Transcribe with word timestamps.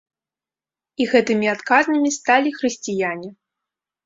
І 1.05 1.05
гэтымі 1.11 1.47
адказнымі 1.55 2.09
сталі 2.17 2.49
хрысціяне. 2.57 3.29